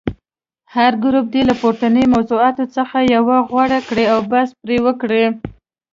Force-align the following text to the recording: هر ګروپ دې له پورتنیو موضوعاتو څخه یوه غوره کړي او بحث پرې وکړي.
هر 0.75 0.91
ګروپ 1.03 1.25
دې 1.33 1.41
له 1.49 1.55
پورتنیو 1.61 2.11
موضوعاتو 2.15 2.65
څخه 2.75 2.97
یوه 3.15 3.37
غوره 3.49 3.79
کړي 3.89 4.05
او 4.13 4.19
بحث 4.31 4.49
پرې 4.61 4.77
وکړي. 4.85 5.25